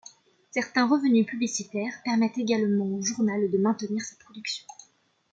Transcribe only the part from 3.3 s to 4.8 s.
de maintenir sa production.